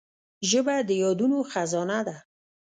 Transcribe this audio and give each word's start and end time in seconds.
ژبه 0.49 0.75
د 0.87 0.89
یادونو 1.03 1.37
خزانه 1.51 1.99
ده 2.07 2.17